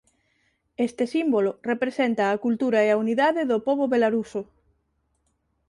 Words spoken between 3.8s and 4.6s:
belaruso.